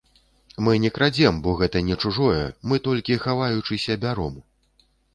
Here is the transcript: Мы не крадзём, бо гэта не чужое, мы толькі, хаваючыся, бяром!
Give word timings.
Мы 0.67 0.73
не 0.85 0.89
крадзём, 0.95 1.35
бо 1.43 1.53
гэта 1.59 1.83
не 1.91 1.99
чужое, 2.05 2.41
мы 2.71 2.83
толькі, 2.91 3.21
хаваючыся, 3.29 4.03
бяром! 4.09 4.45